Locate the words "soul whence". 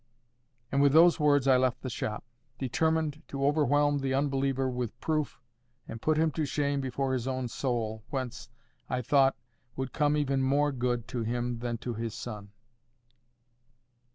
7.47-8.49